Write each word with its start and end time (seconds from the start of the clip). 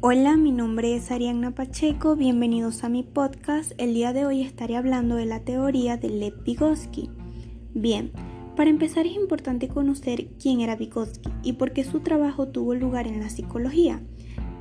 Hola, 0.00 0.36
mi 0.36 0.52
nombre 0.52 0.94
es 0.94 1.10
Arianna 1.10 1.56
Pacheco, 1.56 2.14
bienvenidos 2.14 2.84
a 2.84 2.88
mi 2.88 3.02
podcast. 3.02 3.72
El 3.78 3.94
día 3.94 4.12
de 4.12 4.26
hoy 4.26 4.42
estaré 4.42 4.76
hablando 4.76 5.16
de 5.16 5.26
la 5.26 5.40
teoría 5.40 5.96
de 5.96 6.08
Lev 6.08 6.44
Vygotsky. 6.44 7.10
Bien, 7.74 8.12
para 8.54 8.70
empezar 8.70 9.06
es 9.06 9.16
importante 9.16 9.66
conocer 9.66 10.28
quién 10.40 10.60
era 10.60 10.76
Vygotsky 10.76 11.30
y 11.42 11.54
por 11.54 11.72
qué 11.72 11.82
su 11.82 11.98
trabajo 11.98 12.46
tuvo 12.46 12.76
lugar 12.76 13.08
en 13.08 13.18
la 13.18 13.28
psicología. 13.28 14.00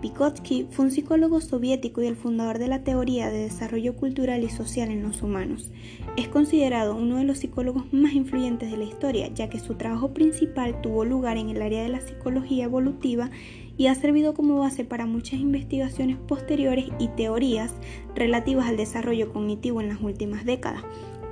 Vygotsky 0.02 0.68
fue 0.70 0.86
un 0.86 0.91
psicólogo 0.91 1.41
soviético 1.41 2.04
y 2.04 2.05
el 2.05 2.16
fundador 2.16 2.59
de 2.59 2.68
la 2.68 2.84
teoría 2.84 3.32
de 3.32 3.39
desarrollo 3.39 3.96
cultural 3.96 4.43
y 4.43 4.50
social 4.50 4.91
en 4.91 5.02
los 5.02 5.23
humanos. 5.23 5.71
Es 6.18 6.27
considerado 6.27 6.96
uno 6.96 7.18
de 7.18 7.23
los 7.23 7.39
psicólogos 7.39 7.91
más 7.91 8.14
influyentes 8.14 8.70
de 8.70 8.78
la 8.78 8.83
historia, 8.83 9.28
ya 9.33 9.50
que 9.50 9.60
su 9.60 9.73
trabajo 9.73 10.14
principal 10.14 10.82
tuvo 10.82 11.04
lugar 11.04 11.37
en 11.37 11.50
el 11.50 11.64
área 11.64 11.82
de 11.82 11.89
la 11.89 12.01
psicología 12.01 12.65
evolutiva 12.65 13.32
y 13.75 13.87
ha 13.87 13.96
servido 13.96 14.36
como 14.36 14.60
base 14.60 14.86
para 14.86 15.07
muchas 15.07 15.39
investigaciones 15.39 16.18
posteriores 16.18 16.86
y 17.00 17.07
teorías 17.09 17.73
relativas 18.14 18.68
al 18.68 18.78
desarrollo 18.78 19.34
cognitivo 19.34 19.82
en 19.82 19.89
las 19.89 20.01
últimas 20.01 20.45
décadas 20.45 20.84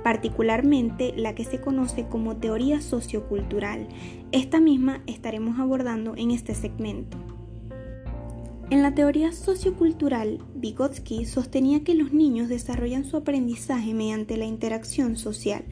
particularmente 0.02 1.12
la 1.16 1.34
que 1.34 1.44
se 1.44 1.60
conoce 1.60 2.06
como 2.06 2.36
teoría 2.36 2.80
sociocultural. 2.80 3.88
Esta 4.30 4.60
misma 4.60 5.02
estaremos 5.08 5.58
abordando 5.58 6.14
en 6.16 6.30
este 6.30 6.54
segmento. 6.54 7.35
En 8.68 8.82
la 8.82 8.96
teoría 8.96 9.30
sociocultural, 9.30 10.40
Vygotsky 10.56 11.24
sostenía 11.24 11.84
que 11.84 11.94
los 11.94 12.12
niños 12.12 12.48
desarrollan 12.48 13.04
su 13.04 13.16
aprendizaje 13.16 13.94
mediante 13.94 14.36
la 14.36 14.44
interacción 14.44 15.16
social, 15.16 15.64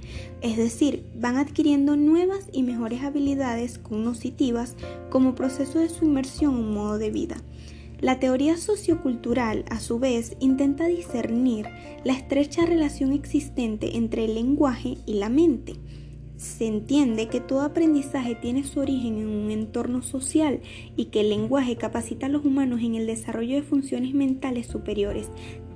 es 0.43 0.57
decir, 0.57 1.05
van 1.17 1.37
adquiriendo 1.37 1.97
nuevas 1.97 2.47
y 2.53 2.62
mejores 2.62 3.03
habilidades 3.03 3.79
cognitivas 3.79 4.77
como 5.11 5.34
proceso 5.34 5.81
de 5.81 5.89
su 5.89 6.05
inmersión 6.05 6.55
en 6.55 6.61
un 6.61 6.75
modo 6.75 6.98
de 6.98 7.11
vida. 7.11 7.37
La 8.00 8.20
teoría 8.20 8.56
sociocultural, 8.56 9.65
a 9.70 9.81
su 9.81 9.98
vez, 9.98 10.37
intenta 10.39 10.87
discernir 10.87 11.67
la 12.05 12.12
estrecha 12.12 12.65
relación 12.65 13.12
existente 13.12 13.97
entre 13.97 14.27
el 14.27 14.34
lenguaje 14.34 14.98
y 15.05 15.15
la 15.15 15.31
mente 15.31 15.75
se 16.37 16.67
entiende 16.67 17.29
que 17.29 17.41
todo 17.41 17.63
aprendizaje 17.63 18.35
tiene 18.35 18.65
su 18.65 18.81
origen 18.81 19.19
en 19.19 19.29
un 19.29 19.51
entorno 19.51 20.03
social 20.03 20.61
y 20.97 21.07
que 21.07 21.21
el 21.21 21.31
lenguaje 21.31 21.77
capacita 21.77 22.27
a 22.27 22.29
los 22.29 22.45
humanos 22.45 22.81
en 22.83 22.95
el 22.95 23.07
desarrollo 23.07 23.55
de 23.57 23.63
funciones 23.63 24.15
mentales 24.15 24.67
superiores, 24.67 25.31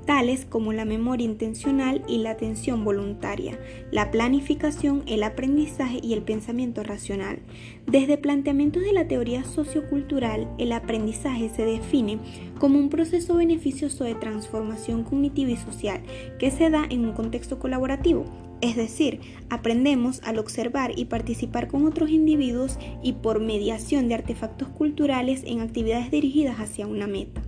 tales 0.04 0.46
como 0.46 0.72
la 0.72 0.86
memoria 0.86 1.26
intencional 1.26 2.02
y 2.08 2.18
la 2.18 2.30
atención 2.30 2.82
voluntaria, 2.82 3.58
la 3.92 4.10
planificación, 4.10 5.02
el 5.06 5.22
aprendizaje 5.22 6.00
y 6.02 6.14
el 6.14 6.22
pensamiento 6.22 6.82
racional. 6.82 7.40
Desde 7.86 8.16
planteamientos 8.16 8.82
de 8.82 8.94
la 8.94 9.06
teoría 9.06 9.44
sociocultural, 9.44 10.48
el 10.56 10.72
aprendizaje 10.72 11.50
se 11.50 11.66
define 11.66 12.18
como 12.58 12.78
un 12.78 12.88
proceso 12.88 13.34
beneficioso 13.36 14.04
de 14.04 14.14
transformación 14.14 15.04
cognitiva 15.04 15.50
y 15.50 15.56
social 15.56 16.02
que 16.38 16.50
se 16.50 16.70
da 16.70 16.86
en 16.88 17.04
un 17.04 17.12
contexto 17.12 17.58
colaborativo 17.58 18.47
es 18.60 18.76
decir, 18.76 19.20
aprendemos 19.50 20.20
al 20.24 20.38
observar 20.38 20.92
y 20.96 21.04
participar 21.04 21.68
con 21.68 21.86
otros 21.86 22.10
individuos 22.10 22.78
y 23.02 23.14
por 23.14 23.40
mediación 23.40 24.08
de 24.08 24.14
artefactos 24.14 24.68
culturales 24.68 25.42
en 25.44 25.60
actividades 25.60 26.10
dirigidas 26.10 26.58
hacia 26.58 26.86
una 26.86 27.06
meta. 27.06 27.42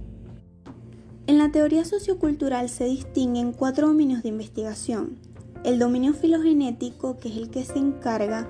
En 1.26 1.38
la 1.38 1.50
teoría 1.52 1.84
sociocultural 1.84 2.68
se 2.68 2.84
distinguen 2.84 3.52
cuatro 3.52 3.88
dominios 3.88 4.22
de 4.22 4.30
investigación. 4.30 5.18
El 5.64 5.78
dominio 5.78 6.14
filogenético, 6.14 7.18
que 7.18 7.28
es 7.28 7.36
el 7.36 7.50
que 7.50 7.64
se 7.64 7.78
encarga 7.78 8.48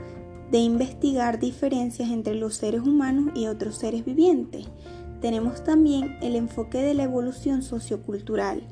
de 0.51 0.59
investigar 0.59 1.39
diferencias 1.39 2.11
entre 2.11 2.35
los 2.35 2.55
seres 2.55 2.83
humanos 2.83 3.33
y 3.35 3.47
otros 3.47 3.77
seres 3.77 4.05
vivientes. 4.05 4.67
Tenemos 5.21 5.63
también 5.63 6.17
el 6.23 6.35
enfoque 6.37 6.79
de 6.79 6.95
la 6.95 7.05
evolución 7.05 7.63
sociocultural, 7.63 8.63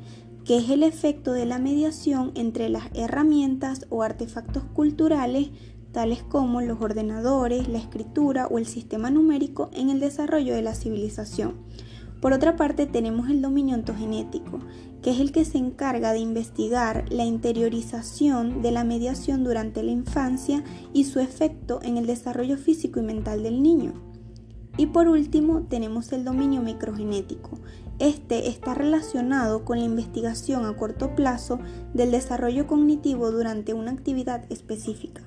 que 0.49 0.57
es 0.57 0.71
el 0.71 0.83
efecto 0.83 1.35
de 1.35 1.45
la 1.45 1.59
mediación 1.59 2.33
entre 2.35 2.71
las 2.71 2.85
herramientas 2.95 3.85
o 3.91 4.03
artefactos 4.03 4.65
culturales 4.65 5.51
tales 5.93 6.23
como 6.23 6.63
los 6.63 6.81
ordenadores, 6.81 7.69
la 7.69 7.77
escritura 7.77 8.47
o 8.47 8.57
el 8.57 8.65
sistema 8.65 9.11
numérico 9.11 9.69
en 9.75 9.91
el 9.91 10.01
desarrollo 10.01 10.55
de 10.55 10.63
la 10.63 10.75
civilización. 10.75 11.57
Por 12.23 12.33
otra 12.33 12.57
parte 12.57 12.87
tenemos 12.87 13.29
el 13.29 13.43
dominio 13.43 13.75
ontogenético, 13.75 14.61
que 15.03 15.11
es 15.11 15.21
el 15.21 15.33
que 15.33 15.45
se 15.45 15.59
encarga 15.59 16.15
de 16.15 16.21
investigar 16.21 17.05
la 17.11 17.27
interiorización 17.27 18.63
de 18.63 18.73
la 18.73 18.85
mediación 18.85 19.45
durante 19.45 19.83
la 19.83 19.91
infancia 19.91 20.65
y 20.95 21.05
su 21.05 21.21
efecto 21.21 21.81
en 21.83 21.99
el 21.99 22.07
desarrollo 22.07 22.57
físico 22.57 23.01
y 23.01 23.03
mental 23.03 23.43
del 23.43 23.63
niño. 23.63 24.08
Y 24.79 24.87
por 24.87 25.09
último 25.09 25.65
tenemos 25.69 26.11
el 26.13 26.25
dominio 26.25 26.63
microgenético, 26.63 27.59
este 27.99 28.49
está 28.49 28.75
relacionado 28.75 29.65
con 29.65 29.81
la 29.81 29.85
investigación 29.85 30.65
a 30.65 30.77
corto 30.77 31.17
plazo 31.17 31.59
del 31.95 32.13
desarrollo 32.13 32.69
cognitivo 32.69 33.33
durante 33.33 33.75
una 33.75 33.91
actividad 33.91 34.45
específica. 34.51 35.23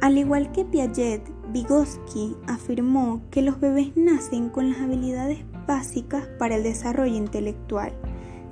Al 0.00 0.16
igual 0.16 0.52
que 0.52 0.64
Piaget, 0.64 1.22
Vygotsky 1.52 2.36
afirmó 2.46 3.20
que 3.32 3.42
los 3.42 3.58
bebés 3.58 3.96
nacen 3.96 4.48
con 4.48 4.70
las 4.70 4.80
habilidades 4.80 5.40
básicas 5.66 6.28
para 6.38 6.54
el 6.54 6.62
desarrollo 6.62 7.16
intelectual. 7.16 7.92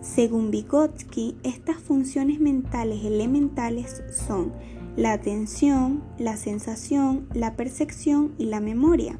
Según 0.00 0.50
Vygotsky, 0.50 1.36
estas 1.44 1.76
funciones 1.76 2.40
mentales 2.40 3.04
elementales 3.04 4.02
son 4.12 4.52
la 4.96 5.12
atención, 5.12 6.02
la 6.18 6.36
sensación, 6.36 7.26
la 7.34 7.56
percepción 7.56 8.34
y 8.38 8.46
la 8.46 8.60
memoria 8.60 9.18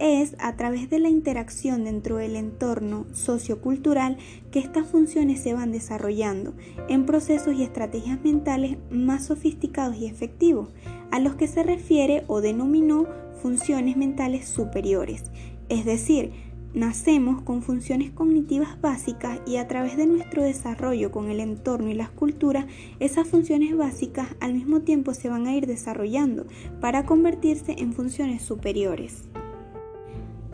es 0.00 0.34
a 0.38 0.56
través 0.56 0.88
de 0.88 0.98
la 0.98 1.10
interacción 1.10 1.84
dentro 1.84 2.16
del 2.16 2.34
entorno 2.34 3.04
sociocultural 3.12 4.16
que 4.50 4.58
estas 4.58 4.86
funciones 4.86 5.42
se 5.42 5.52
van 5.52 5.72
desarrollando 5.72 6.54
en 6.88 7.04
procesos 7.04 7.54
y 7.54 7.62
estrategias 7.62 8.18
mentales 8.24 8.78
más 8.90 9.26
sofisticados 9.26 9.96
y 9.96 10.06
efectivos, 10.06 10.70
a 11.10 11.20
los 11.20 11.34
que 11.34 11.46
se 11.46 11.62
refiere 11.62 12.24
o 12.28 12.40
denominó 12.40 13.06
funciones 13.42 13.98
mentales 13.98 14.48
superiores. 14.48 15.24
Es 15.68 15.84
decir, 15.84 16.32
nacemos 16.74 17.42
con 17.42 17.62
funciones 17.62 18.10
cognitivas 18.10 18.80
básicas 18.80 19.40
y 19.46 19.56
a 19.56 19.66
través 19.66 19.96
de 19.96 20.06
nuestro 20.06 20.42
desarrollo 20.42 21.10
con 21.10 21.30
el 21.30 21.40
entorno 21.40 21.88
y 21.88 21.94
las 21.94 22.10
culturas, 22.10 22.66
esas 23.00 23.26
funciones 23.26 23.76
básicas 23.76 24.28
al 24.40 24.54
mismo 24.54 24.80
tiempo 24.80 25.14
se 25.14 25.28
van 25.28 25.46
a 25.46 25.54
ir 25.54 25.66
desarrollando 25.66 26.46
para 26.80 27.04
convertirse 27.06 27.76
en 27.78 27.92
funciones 27.92 28.42
superiores. 28.42 29.30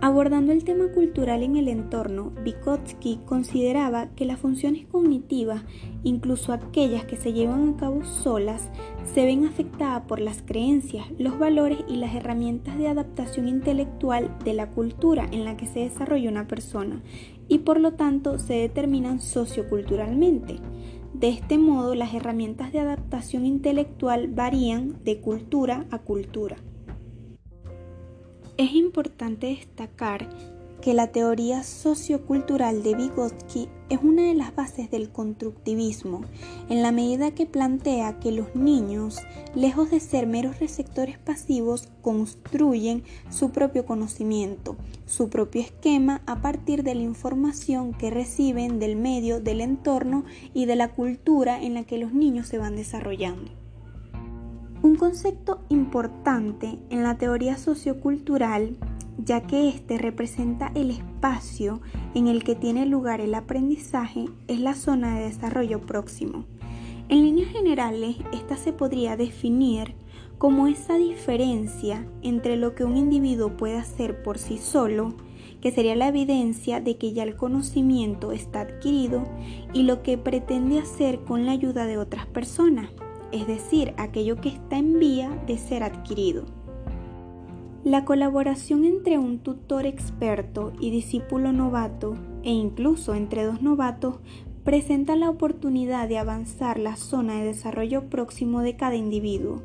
Abordando 0.02 0.52
el 0.52 0.62
tema 0.62 0.88
cultural 0.88 1.42
en 1.42 1.56
el 1.56 1.68
entorno, 1.68 2.32
Vygotsky 2.44 3.20
consideraba 3.24 4.08
que 4.14 4.26
las 4.26 4.38
funciones 4.38 4.86
cognitivas, 4.86 5.64
incluso 6.04 6.52
aquellas 6.52 7.06
que 7.06 7.16
se 7.16 7.32
llevan 7.32 7.70
a 7.70 7.76
cabo 7.78 8.04
solas, 8.04 8.68
se 9.14 9.24
ven 9.24 9.46
afectadas 9.46 10.02
por 10.02 10.20
las 10.20 10.42
creencias, 10.42 11.06
los 11.18 11.38
valores 11.38 11.78
y 11.88 11.96
las 11.96 12.14
herramientas 12.14 12.76
de 12.76 12.88
adaptación 12.88 13.48
intelectual 13.48 14.36
de 14.44 14.52
la 14.52 14.68
cultura 14.68 15.26
en 15.32 15.46
la 15.46 15.56
que 15.56 15.66
se 15.66 15.80
desarrolla 15.80 16.30
una 16.30 16.46
persona 16.46 17.02
y 17.48 17.58
por 17.58 17.80
lo 17.80 17.94
tanto 17.94 18.38
se 18.38 18.52
determinan 18.52 19.20
socioculturalmente. 19.20 20.56
De 21.14 21.30
este 21.30 21.56
modo, 21.56 21.94
las 21.94 22.12
herramientas 22.12 22.70
de 22.70 22.80
adaptación 22.80 23.46
intelectual 23.46 24.28
varían 24.28 25.02
de 25.04 25.22
cultura 25.22 25.86
a 25.90 26.00
cultura. 26.00 26.56
Es 28.58 28.72
importante 28.72 29.48
destacar 29.48 30.30
que 30.80 30.94
la 30.94 31.08
teoría 31.08 31.62
sociocultural 31.62 32.82
de 32.82 32.94
Vygotsky 32.94 33.68
es 33.90 33.98
una 34.02 34.22
de 34.22 34.34
las 34.34 34.56
bases 34.56 34.90
del 34.90 35.10
constructivismo, 35.10 36.22
en 36.70 36.80
la 36.80 36.90
medida 36.90 37.32
que 37.32 37.44
plantea 37.44 38.18
que 38.18 38.32
los 38.32 38.54
niños, 38.54 39.18
lejos 39.54 39.90
de 39.90 40.00
ser 40.00 40.26
meros 40.26 40.58
receptores 40.58 41.18
pasivos, 41.18 41.90
construyen 42.00 43.02
su 43.28 43.50
propio 43.50 43.84
conocimiento, 43.84 44.76
su 45.04 45.28
propio 45.28 45.60
esquema 45.60 46.22
a 46.24 46.40
partir 46.40 46.82
de 46.82 46.94
la 46.94 47.02
información 47.02 47.92
que 47.92 48.10
reciben 48.10 48.78
del 48.78 48.96
medio, 48.96 49.38
del 49.38 49.60
entorno 49.60 50.24
y 50.54 50.64
de 50.64 50.76
la 50.76 50.94
cultura 50.94 51.62
en 51.62 51.74
la 51.74 51.84
que 51.84 51.98
los 51.98 52.14
niños 52.14 52.48
se 52.48 52.56
van 52.56 52.74
desarrollando. 52.74 53.65
Un 54.86 54.94
concepto 54.94 55.58
importante 55.68 56.78
en 56.90 57.02
la 57.02 57.18
teoría 57.18 57.56
sociocultural, 57.56 58.76
ya 59.18 59.40
que 59.40 59.68
éste 59.68 59.98
representa 59.98 60.70
el 60.76 60.92
espacio 60.92 61.80
en 62.14 62.28
el 62.28 62.44
que 62.44 62.54
tiene 62.54 62.86
lugar 62.86 63.20
el 63.20 63.34
aprendizaje, 63.34 64.26
es 64.46 64.60
la 64.60 64.74
zona 64.74 65.16
de 65.16 65.24
desarrollo 65.24 65.80
próximo. 65.80 66.44
En 67.08 67.24
líneas 67.24 67.50
generales, 67.50 68.14
esta 68.32 68.56
se 68.56 68.72
podría 68.72 69.16
definir 69.16 69.96
como 70.38 70.68
esa 70.68 70.94
diferencia 70.94 72.06
entre 72.22 72.56
lo 72.56 72.76
que 72.76 72.84
un 72.84 72.96
individuo 72.96 73.56
puede 73.56 73.78
hacer 73.78 74.22
por 74.22 74.38
sí 74.38 74.56
solo, 74.56 75.14
que 75.60 75.72
sería 75.72 75.96
la 75.96 76.06
evidencia 76.06 76.80
de 76.80 76.96
que 76.96 77.12
ya 77.12 77.24
el 77.24 77.34
conocimiento 77.34 78.30
está 78.30 78.60
adquirido, 78.60 79.24
y 79.72 79.82
lo 79.82 80.04
que 80.04 80.16
pretende 80.16 80.78
hacer 80.78 81.24
con 81.24 81.44
la 81.44 81.50
ayuda 81.50 81.86
de 81.86 81.98
otras 81.98 82.26
personas 82.26 82.88
es 83.32 83.46
decir, 83.46 83.94
aquello 83.96 84.40
que 84.40 84.48
está 84.48 84.78
en 84.78 84.98
vía 84.98 85.30
de 85.46 85.58
ser 85.58 85.82
adquirido. 85.82 86.44
La 87.84 88.04
colaboración 88.04 88.84
entre 88.84 89.18
un 89.18 89.38
tutor 89.38 89.86
experto 89.86 90.72
y 90.80 90.90
discípulo 90.90 91.52
novato, 91.52 92.16
e 92.42 92.50
incluso 92.50 93.14
entre 93.14 93.44
dos 93.44 93.62
novatos, 93.62 94.16
presenta 94.64 95.14
la 95.14 95.30
oportunidad 95.30 96.08
de 96.08 96.18
avanzar 96.18 96.80
la 96.80 96.96
zona 96.96 97.36
de 97.36 97.44
desarrollo 97.44 98.10
próximo 98.10 98.62
de 98.62 98.74
cada 98.74 98.96
individuo, 98.96 99.62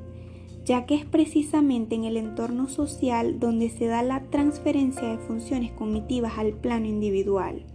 ya 0.66 0.86
que 0.86 0.94
es 0.94 1.06
precisamente 1.06 1.96
en 1.96 2.04
el 2.04 2.18
entorno 2.18 2.70
social 2.70 3.40
donde 3.40 3.70
se 3.70 3.88
da 3.88 4.04
la 4.04 4.22
transferencia 4.30 5.08
de 5.08 5.18
funciones 5.18 5.72
cognitivas 5.72 6.38
al 6.38 6.54
plano 6.54 6.86
individual. 6.86 7.66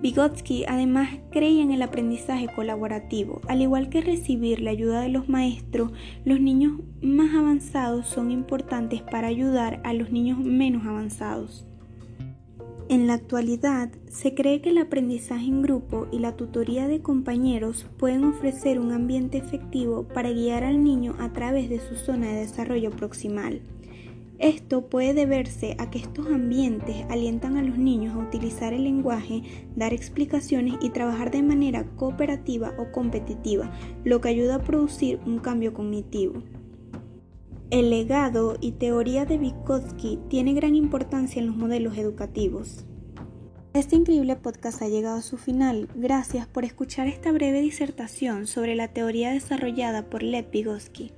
Vygotsky 0.00 0.64
además 0.68 1.08
creía 1.32 1.62
en 1.62 1.72
el 1.72 1.82
aprendizaje 1.82 2.46
colaborativo. 2.54 3.40
Al 3.48 3.62
igual 3.62 3.88
que 3.88 4.00
recibir 4.00 4.60
la 4.60 4.70
ayuda 4.70 5.00
de 5.00 5.08
los 5.08 5.28
maestros, 5.28 5.90
los 6.24 6.40
niños 6.40 6.80
más 7.02 7.34
avanzados 7.34 8.06
son 8.06 8.30
importantes 8.30 9.02
para 9.02 9.26
ayudar 9.26 9.80
a 9.84 9.92
los 9.94 10.12
niños 10.12 10.38
menos 10.38 10.86
avanzados. 10.86 11.66
En 12.88 13.06
la 13.06 13.14
actualidad, 13.14 13.90
se 14.06 14.34
cree 14.34 14.62
que 14.62 14.70
el 14.70 14.78
aprendizaje 14.78 15.44
en 15.46 15.62
grupo 15.62 16.06
y 16.10 16.20
la 16.20 16.36
tutoría 16.36 16.88
de 16.88 17.02
compañeros 17.02 17.84
pueden 17.98 18.24
ofrecer 18.24 18.78
un 18.78 18.92
ambiente 18.92 19.36
efectivo 19.36 20.08
para 20.08 20.30
guiar 20.30 20.64
al 20.64 20.82
niño 20.82 21.14
a 21.18 21.32
través 21.32 21.68
de 21.68 21.80
su 21.80 21.96
zona 21.96 22.28
de 22.28 22.40
desarrollo 22.40 22.90
proximal. 22.90 23.60
Esto 24.38 24.88
puede 24.88 25.14
deberse 25.14 25.74
a 25.78 25.90
que 25.90 25.98
estos 25.98 26.28
ambientes 26.28 27.04
alientan 27.08 27.56
a 27.56 27.62
los 27.62 27.76
niños 27.76 28.14
a 28.14 28.18
utilizar 28.18 28.72
el 28.72 28.84
lenguaje, 28.84 29.42
dar 29.74 29.92
explicaciones 29.92 30.76
y 30.80 30.90
trabajar 30.90 31.32
de 31.32 31.42
manera 31.42 31.84
cooperativa 31.96 32.72
o 32.78 32.92
competitiva, 32.92 33.72
lo 34.04 34.20
que 34.20 34.28
ayuda 34.28 34.56
a 34.56 34.62
producir 34.62 35.18
un 35.26 35.38
cambio 35.40 35.74
cognitivo. 35.74 36.44
El 37.70 37.90
legado 37.90 38.56
y 38.60 38.72
teoría 38.72 39.26
de 39.26 39.38
Vygotsky 39.38 40.20
tiene 40.28 40.54
gran 40.54 40.76
importancia 40.76 41.40
en 41.40 41.48
los 41.48 41.56
modelos 41.56 41.98
educativos. 41.98 42.86
Este 43.74 43.96
increíble 43.96 44.36
podcast 44.36 44.80
ha 44.82 44.88
llegado 44.88 45.18
a 45.18 45.22
su 45.22 45.36
final. 45.36 45.88
Gracias 45.94 46.46
por 46.46 46.64
escuchar 46.64 47.08
esta 47.08 47.32
breve 47.32 47.60
disertación 47.60 48.46
sobre 48.46 48.76
la 48.76 48.88
teoría 48.88 49.32
desarrollada 49.32 50.08
por 50.08 50.22
Lev 50.22 50.50
Vygotsky. 50.50 51.12